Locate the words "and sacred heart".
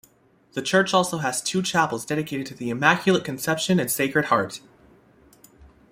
3.79-4.59